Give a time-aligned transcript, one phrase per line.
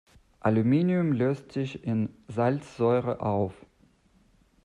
[0.41, 3.53] Aluminium löst sich in Salzsäure auf.